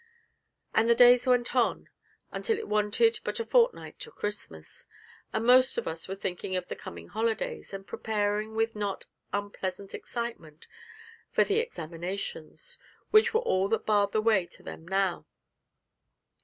And 0.73 0.89
the 0.89 0.95
days 0.95 1.27
went 1.27 1.55
on, 1.55 1.87
until 2.31 2.57
it 2.57 2.67
wanted 2.67 3.19
but 3.23 3.39
a 3.39 3.45
fortnight 3.45 3.99
to 3.99 4.09
Christmas, 4.09 4.87
and 5.31 5.45
most 5.45 5.77
of 5.77 5.87
us 5.87 6.07
were 6.07 6.15
thinking 6.15 6.55
of 6.55 6.67
the 6.67 6.75
coming 6.75 7.09
holidays, 7.09 7.71
and 7.71 7.85
preparing 7.85 8.55
with 8.55 8.75
a 8.75 8.79
not 8.79 9.05
unpleasant 9.31 9.93
excitement 9.93 10.65
for 11.29 11.43
the 11.43 11.59
examinations, 11.59 12.79
which 13.11 13.31
were 13.31 13.41
all 13.41 13.67
that 13.67 13.85
barred 13.85 14.11
the 14.11 14.21
way 14.23 14.47
to 14.47 14.63
them 14.63 14.87
now. 14.87 15.27